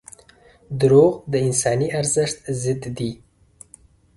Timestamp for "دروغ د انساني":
0.79-1.87